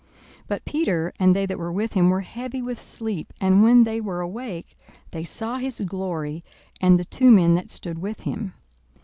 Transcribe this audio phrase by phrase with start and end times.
[0.35, 3.83] 42:009:032 But Peter and they that were with him were heavy with sleep: and when
[3.83, 4.75] they were awake,
[5.11, 6.43] they saw his glory,
[6.81, 8.55] and the two men that stood with him.